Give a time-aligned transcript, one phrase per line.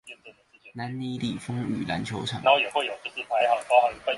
[0.73, 2.41] 南里里風雨籃球場